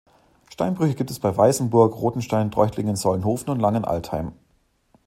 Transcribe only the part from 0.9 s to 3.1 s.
gibt es bei Weißenburg, Rothenstein, Treuchtlingen,